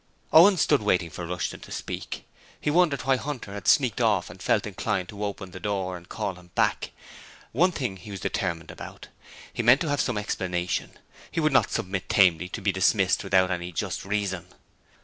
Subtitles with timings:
[0.33, 2.27] Owen stood waiting for Rushton to speak.
[2.59, 6.09] He wondered why Hunter had sneaked off and felt inclined to open the door and
[6.09, 6.89] call him back.
[7.51, 9.09] One thing he was determined about:
[9.53, 10.97] he meant to have some explanation:
[11.29, 14.47] he would not submit tamely to be dismissed without any just reason.